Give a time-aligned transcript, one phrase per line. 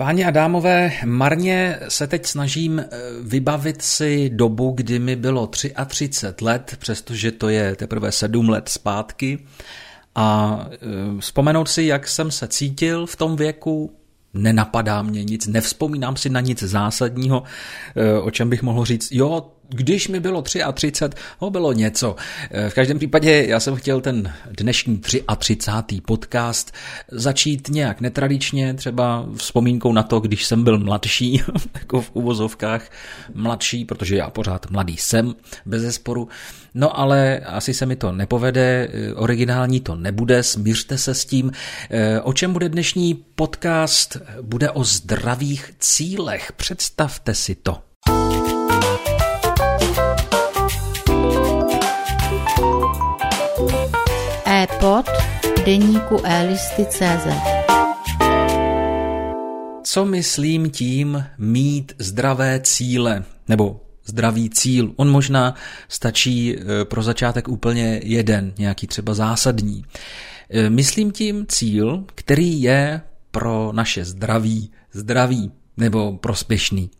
[0.00, 2.86] Páni a dámové, marně se teď snažím eh,
[3.22, 9.38] vybavit si dobu, kdy mi bylo 33 let, přestože to je teprve 7 let zpátky,
[10.14, 10.76] a eh,
[11.20, 13.96] vzpomenout si, jak jsem se cítil v tom věku,
[14.34, 17.42] nenapadá mě nic, nevzpomínám si na nic zásadního,
[17.96, 20.92] eh, o čem bych mohl říct, jo, když mi bylo 33,
[21.38, 22.16] ho bylo něco.
[22.68, 24.98] V každém případě já jsem chtěl ten dnešní
[25.38, 26.00] 33.
[26.00, 26.72] podcast
[27.10, 31.42] začít nějak netradičně, třeba vzpomínkou na to, když jsem byl mladší,
[31.74, 32.90] jako v uvozovkách
[33.34, 35.34] mladší, protože já pořád mladý jsem,
[35.66, 36.28] bez zesporu.
[36.74, 41.52] No ale asi se mi to nepovede, originální to nebude, smířte se s tím.
[42.22, 44.16] O čem bude dnešní podcast?
[44.42, 47.89] Bude o zdravých cílech, představte si to.
[54.80, 55.06] E-pod
[55.66, 57.26] deníku e-listy.cz
[59.82, 64.92] Co myslím tím mít zdravé cíle, nebo zdravý cíl.
[64.96, 65.54] On možná
[65.88, 69.84] stačí e, pro začátek úplně jeden, nějaký třeba zásadní.
[70.50, 76.90] E, myslím tím cíl, který je pro naše zdraví zdravý nebo prospěšný.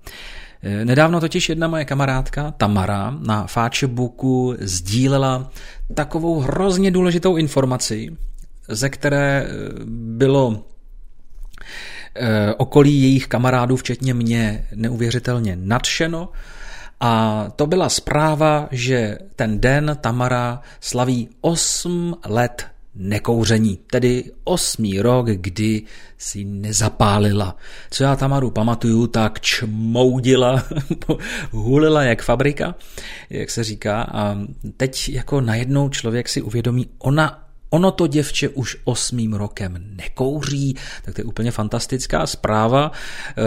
[0.63, 5.51] E, nedávno totiž jedna moje kamarádka Tamara na Facebooku sdílela
[5.95, 8.17] takovou hrozně důležitou informaci,
[8.69, 9.49] ze které eh,
[9.87, 10.65] bylo
[12.15, 16.29] eh, okolí jejich kamarádů, včetně mě, neuvěřitelně nadšeno.
[17.01, 25.27] A to byla zpráva, že ten den Tamara slaví 8 let nekouření, tedy osmý rok,
[25.27, 25.83] kdy
[26.19, 27.57] si nezapálila.
[27.91, 30.65] Co já Tamaru pamatuju, tak čmoudila,
[31.51, 32.75] hulila jak fabrika,
[33.31, 34.39] jak se říká, a
[34.77, 41.15] teď jako najednou člověk si uvědomí, ona Ono to děvče už osmým rokem nekouří, tak
[41.15, 42.93] to je úplně fantastická zpráva.
[43.39, 43.43] E,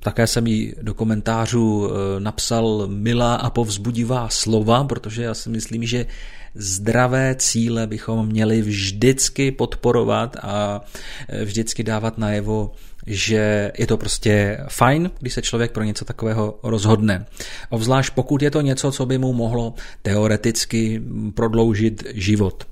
[0.00, 5.84] také jsem jí do komentářů e, napsal milá a povzbudivá slova, protože já si myslím,
[5.84, 6.06] že
[6.54, 10.80] zdravé cíle bychom měli vždycky podporovat a
[11.28, 12.72] e, vždycky dávat najevo,
[13.06, 17.26] že je to prostě fajn, když se člověk pro něco takového rozhodne.
[17.70, 21.02] Obzvlášť pokud je to něco, co by mu mohlo teoreticky
[21.34, 22.66] prodloužit život.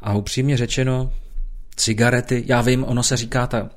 [0.00, 1.12] A upřímně řečeno,
[1.76, 3.70] cigarety, já vím, ono se říká ta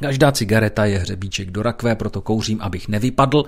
[0.00, 3.44] Každá cigareta je hřebíček do rakve, proto kouřím, abych nevypadl,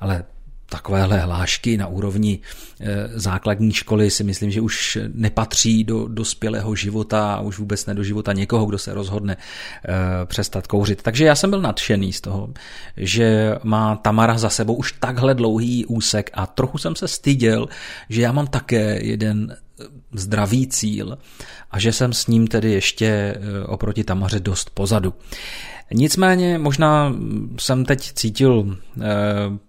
[0.00, 0.24] ale
[0.70, 2.38] takovéhle hlášky na úrovni
[2.80, 7.94] eh, základní školy si myslím, že už nepatří do dospělého života a už vůbec ne
[7.94, 9.92] do života někoho, kdo se rozhodne eh,
[10.26, 11.02] přestat kouřit.
[11.02, 12.48] Takže já jsem byl nadšený z toho,
[12.96, 17.68] že má Tamara za sebou už takhle dlouhý úsek a trochu jsem se styděl,
[18.08, 19.56] že já mám také jeden
[20.12, 21.18] zdravý cíl
[21.70, 23.36] a že jsem s ním tedy ještě
[23.66, 25.14] oproti Tamaře dost pozadu.
[25.94, 27.14] Nicméně možná
[27.58, 29.02] jsem teď cítil eh,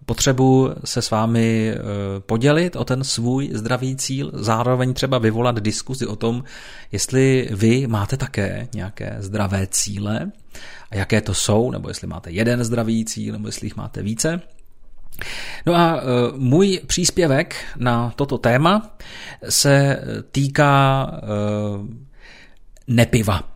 [0.06, 1.80] potřebu se s vámi eh,
[2.20, 6.44] podělit o ten svůj zdravý cíl, zároveň třeba vyvolat diskuzi o tom,
[6.92, 10.32] jestli vy máte také nějaké zdravé cíle
[10.92, 14.42] a jaké to jsou, nebo jestli máte jeden zdravý cíl, nebo jestli jich máte více.
[15.66, 16.02] No a e,
[16.38, 18.98] můj příspěvek na toto téma
[19.50, 22.02] se týká e,
[22.88, 23.52] nepiva.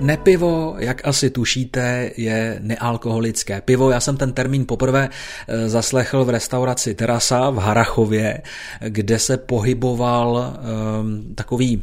[0.00, 3.90] Nepivo, jak asi tušíte, je nealkoholické pivo.
[3.90, 5.08] Já jsem ten termín poprvé
[5.48, 8.42] eh, zaslechl v restauraci Terasa v Harachově,
[8.80, 10.58] kde se pohyboval
[11.00, 11.82] um, takový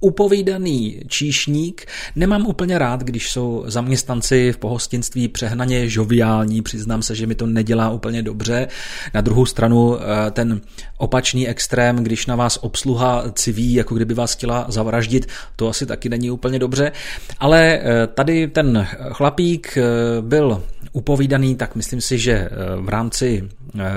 [0.00, 1.86] upovídaný číšník.
[2.16, 7.46] Nemám úplně rád, když jsou zaměstnanci v pohostinství přehnaně žoviální, přiznám se, že mi to
[7.46, 8.68] nedělá úplně dobře.
[9.14, 10.60] Na druhou stranu eh, ten
[10.96, 16.08] opačný extrém, když na vás obsluha civí, jako kdyby vás chtěla zavraždit, to asi taky
[16.08, 16.92] není úplně dobře.
[17.38, 19.82] Ale eh, tady ten chlapík eh,
[20.20, 20.62] byl
[20.92, 22.48] upovídaný, tak myslím si, že
[22.80, 23.48] v rámci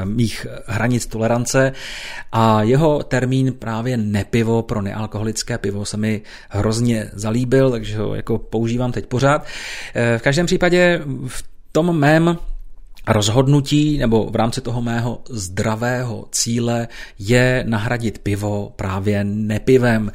[0.04, 1.72] mých hranic tolerance
[2.32, 8.38] a jeho termín právě nepivo pro nealkoholické pivo se mi hrozně zalíbil, takže ho jako
[8.38, 9.46] používám teď pořád.
[10.18, 12.38] V každém případě v tom mém
[13.08, 16.88] rozhodnutí nebo v rámci toho mého zdravého cíle
[17.20, 20.12] je nahradit pivo právě nepivem.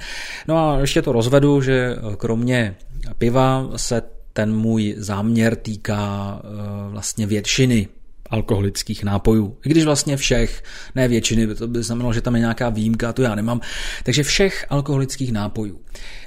[0.48, 2.74] No a ještě to rozvedu, že kromě
[3.18, 4.02] piva se
[4.38, 6.48] ten můj záměr týká eh,
[6.90, 7.88] vlastně většiny
[8.30, 9.56] alkoholických nápojů.
[9.66, 10.62] I když vlastně všech,
[10.94, 13.60] ne většiny, to by znamenalo, že tam je nějaká výjimka, to já nemám.
[14.04, 15.80] Takže všech alkoholických nápojů.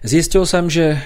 [0.03, 1.01] Zjistil jsem, že e,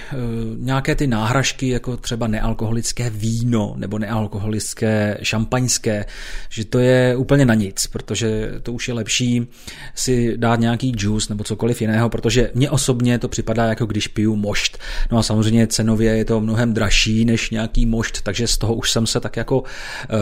[0.58, 6.06] nějaké ty náhražky, jako třeba nealkoholické víno nebo nealkoholické šampaňské,
[6.50, 9.48] že to je úplně na nic, protože to už je lepší
[9.96, 14.36] si dát nějaký juice nebo cokoliv jiného, protože mně osobně to připadá jako když piju
[14.36, 14.78] mošt.
[15.12, 18.92] No a samozřejmě cenově je to mnohem dražší než nějaký mošt, takže z toho už
[18.92, 19.64] jsem se tak jako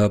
[0.06, 0.10] e,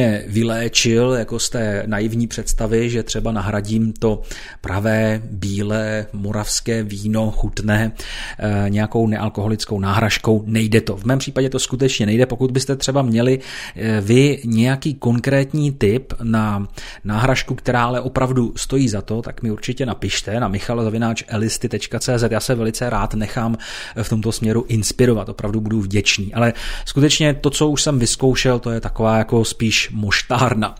[0.00, 4.22] postupně vyléčil, jako z té naivní představy, že třeba nahradím to
[4.60, 7.92] pravé, bílé, moravské víno, chutné,
[8.38, 10.44] e, nějakou nealkoholickou náhražkou.
[10.46, 10.96] Nejde to.
[10.96, 12.26] V mém případě to skutečně nejde.
[12.26, 13.40] Pokud byste třeba měli
[14.00, 16.68] vy nějaký konkrétní tip na
[17.04, 22.24] náhražku, která ale opravdu stojí za to, tak mi určitě napište na michalzavináčelisty.cz.
[22.30, 23.56] Já se velice rád nechám
[24.02, 26.34] v tomto směru inspirovat, opravdu budu vděčný.
[26.34, 26.52] Ale
[26.84, 30.74] skutečně to, co už jsem vyzkoušel, to je taková jako spíš moštárna.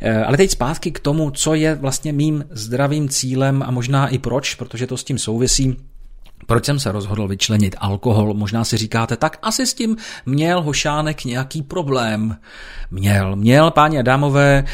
[0.00, 4.18] Eh, ale teď zpátky k tomu, co je vlastně mým zdravým cílem a možná i
[4.18, 5.76] proč, protože to s tím souvisí.
[6.46, 8.34] Proč jsem se rozhodl vyčlenit alkohol?
[8.34, 12.36] Možná si říkáte, tak asi s tím měl Hošánek nějaký problém.
[12.90, 14.64] Měl, měl, páni a dámové,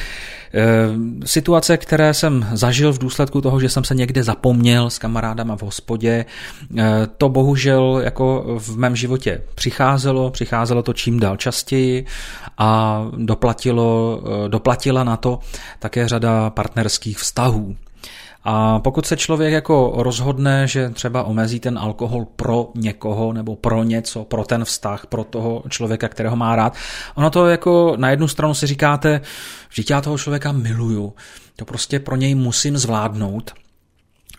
[1.24, 5.62] situace, které jsem zažil v důsledku toho, že jsem se někde zapomněl s kamarádama v
[5.62, 6.24] hospodě,
[6.78, 6.84] eh,
[7.18, 12.06] to bohužel jako v mém životě přicházelo, přicházelo to čím dál častěji
[12.58, 15.38] a doplatilo, eh, doplatila na to
[15.78, 17.76] také řada partnerských vztahů.
[18.50, 23.82] A pokud se člověk jako rozhodne, že třeba omezí ten alkohol pro někoho nebo pro
[23.82, 26.74] něco, pro ten vztah, pro toho člověka, kterého má rád,
[27.14, 29.20] ono to jako na jednu stranu si říkáte,
[29.70, 31.14] že já toho člověka miluju,
[31.56, 33.52] to prostě pro něj musím zvládnout,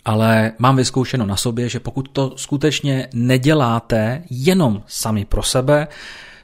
[0.05, 5.87] ale mám vyzkoušeno na sobě, že pokud to skutečně neděláte jenom sami pro sebe,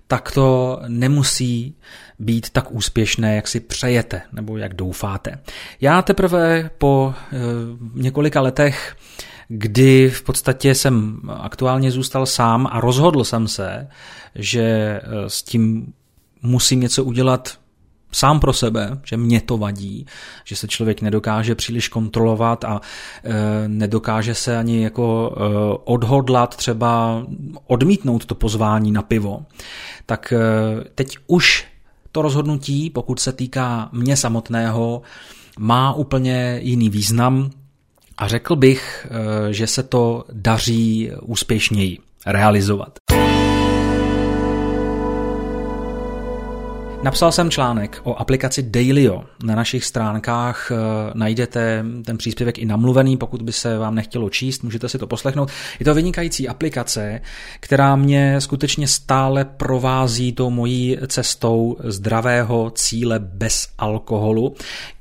[0.07, 1.75] tak to nemusí
[2.19, 5.39] být tak úspěšné, jak si přejete nebo jak doufáte.
[5.81, 7.37] Já teprve po e,
[7.93, 8.95] několika letech
[9.47, 13.87] kdy v podstatě jsem aktuálně zůstal sám a rozhodl jsem se,
[14.35, 15.93] že eh, s tím
[16.41, 17.57] musím něco udělat
[18.15, 20.05] sám pro sebe, že mě to vadí,
[20.43, 22.81] že se člověk nedokáže příliš kontrolovat a
[23.23, 25.41] e, nedokáže se ani jako e,
[25.83, 27.23] odhodlat třeba
[27.67, 29.45] odmítnout to pozvání na pivo,
[30.05, 30.39] tak e,
[30.95, 31.65] teď už
[32.11, 35.01] to rozhodnutí, pokud se týká mě samotného,
[35.59, 37.51] má úplně jiný význam
[38.17, 39.07] a řekl bych,
[39.49, 42.99] že se to daří úspěšněji realizovat.
[47.05, 49.23] Napsal jsem článek o aplikaci Dailyo.
[49.43, 50.75] Na našich stránkách eh,
[51.13, 55.51] najdete ten příspěvek i namluvený, pokud by se vám nechtělo číst, můžete si to poslechnout.
[55.79, 57.21] Je to vynikající aplikace,
[57.59, 64.55] která mě skutečně stále provází tou mojí cestou zdravého cíle bez alkoholu.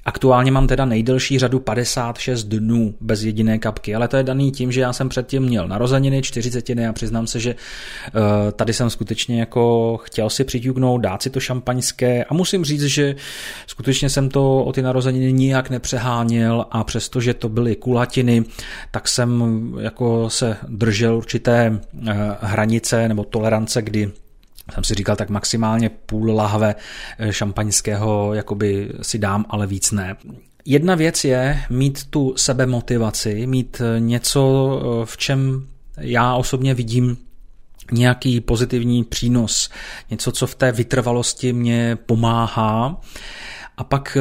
[0.07, 4.73] Aktuálně mám teda nejdelší řadu 56 dnů bez jediné kapky, ale to je daný tím,
[4.73, 8.21] že já jsem předtím měl narozeniny, čtyřicetiny a přiznám se, že uh,
[8.53, 13.17] tady jsem skutečně jako chtěl si přiťuknout, dát si to šampaňské a musím říct, že
[13.67, 18.45] skutečně jsem to o ty narozeniny nijak nepřeháněl a přestože to byly kulatiny,
[18.91, 19.43] tak jsem
[19.81, 22.09] jako se držel určité uh,
[22.41, 24.13] hranice nebo tolerance, kdy
[24.73, 26.75] jsem si říkal, tak maximálně půl lahve
[27.19, 30.17] eh, šampaňského jakoby si dám, ale víc ne.
[30.65, 35.67] Jedna věc je mít tu sebemotivaci, mít eh, něco, eh, v čem
[35.97, 37.17] já osobně vidím
[37.93, 39.71] nějaký pozitivní přínos,
[40.11, 43.01] něco, co v té vytrvalosti mě pomáhá.
[43.77, 44.19] A pak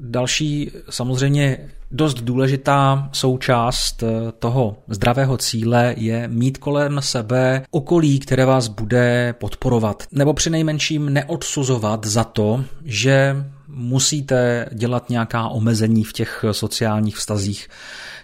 [0.00, 8.44] další samozřejmě dost důležitá součást eh, toho zdravého cíle je mít kolem sebe okolí, které
[8.44, 13.36] vás bude podporovat, nebo při nejmenším neodsuzovat za to, že
[13.68, 17.68] musíte dělat nějaká omezení v těch sociálních vztazích.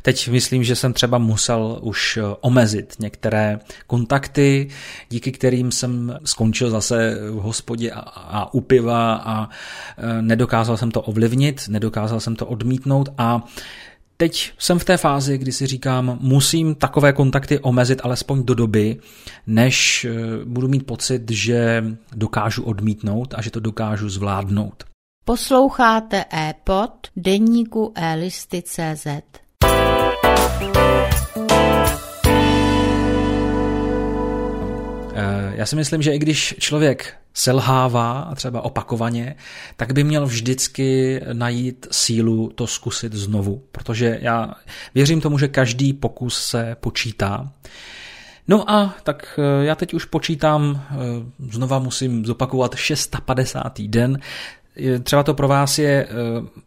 [0.09, 4.69] Teď myslím, že jsem třeba musel už omezit některé kontakty,
[5.09, 9.49] díky kterým jsem skončil zase v hospodě a, a u piva a
[9.99, 13.45] e, nedokázal jsem to ovlivnit, nedokázal jsem to odmítnout a
[14.17, 18.97] Teď jsem v té fázi, kdy si říkám, musím takové kontakty omezit alespoň do doby,
[19.47, 20.11] než e,
[20.45, 21.85] budu mít pocit, že
[22.17, 24.85] dokážu odmítnout a že to dokážu zvládnout.
[25.25, 29.07] Posloucháte e-pod deníku e-listy.cz.
[35.55, 39.37] já si myslím, že i když člověk selhává a třeba opakovaně,
[39.77, 44.55] tak by měl vždycky najít sílu to zkusit znovu, protože já
[44.95, 47.53] věřím tomu, že každý pokus se počítá.
[48.49, 50.97] No a tak eh, já teď už počítám, eh,
[51.51, 53.89] znova musím zopakovat 650.
[53.89, 54.19] den,
[55.03, 56.13] třeba to pro vás je eh,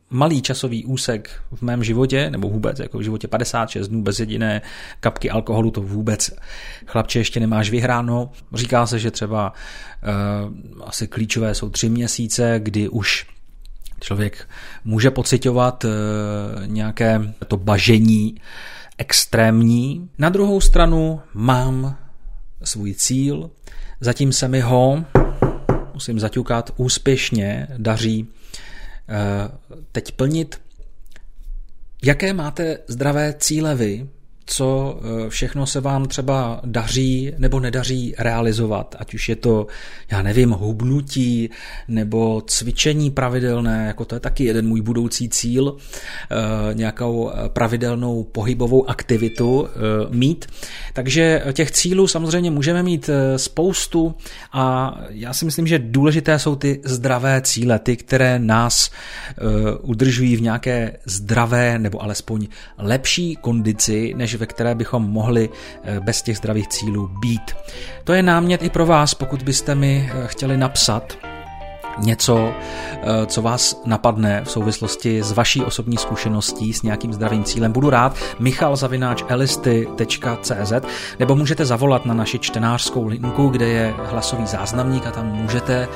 [0.10, 4.62] malý časový úsek v mém životě, nebo vůbec, jako v životě 56 dnů bez jediné
[5.00, 6.32] kapky alkoholu, to vůbec,
[6.88, 8.32] chlapče, ještě nemáš vyhráno.
[8.53, 13.27] Říká se, že třeba uh, asi klíčové jsou tři měsíce, kdy už
[14.00, 14.48] člověk
[14.86, 15.91] může pocitovat uh,
[16.65, 18.36] nějaké to bažení
[18.98, 20.10] extrémní.
[20.18, 21.98] Na druhou stranu mám
[22.63, 23.50] svůj cíl,
[24.00, 25.06] zatím se mi ho,
[25.93, 28.27] musím zaťukat, úspěšně daří
[29.12, 29.51] Eh,
[29.91, 30.62] teď plnit.
[32.03, 34.07] Jaké máte zdravé cíle vy?
[34.51, 39.67] Co eh, všechno se vám třeba daří nebo nedaří realizovat, ať už je to,
[40.12, 41.50] já nevím, hubnutí
[41.88, 48.89] nebo cvičení pravidelné, jako to je taky jeden můj budoucí cíl, eh, nějakou pravidelnou pohybovou
[48.89, 49.67] aktivitu
[50.10, 50.46] mít.
[50.93, 54.15] Takže těch cílů samozřejmě můžeme mít spoustu
[54.53, 58.91] a já si myslím, že důležité jsou ty zdravé cíle, ty, které nás
[59.81, 65.50] udržují v nějaké zdravé nebo alespoň lepší kondici, než ve které bychom mohli
[65.83, 67.55] eh, bez těch zdravých cílů být.
[68.03, 71.17] To je námět i pro vás, pokud byste mi eh, chtěli napsat
[71.98, 77.71] něco, eh, co vás napadne v souvislosti s vaší osobní zkušeností s nějakým zdravým cílem.
[77.71, 80.74] Budu rád michalzavináčelisty.cz
[81.19, 85.88] nebo můžete zavolat na naši čtenářskou linku, kde je hlasový záznamník a tam můžete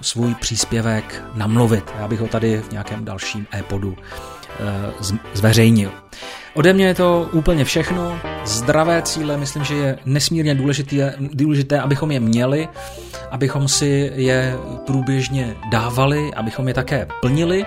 [0.00, 1.84] svůj příspěvek namluvit.
[1.98, 3.96] Já bych ho tady v nějakém dalším e-podu
[5.34, 5.90] zveřejnil.
[6.54, 8.18] Ode mě je to úplně všechno.
[8.44, 12.68] Zdravé cíle, myslím, že je nesmírně důležité, důležité, abychom je měli,
[13.30, 14.56] abychom si je
[14.86, 17.66] průběžně dávali, abychom je také plnili.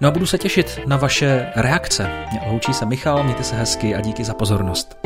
[0.00, 2.10] No a budu se těšit na vaše reakce.
[2.46, 4.96] Loučí se Michal, mějte se hezky a díky za pozornost.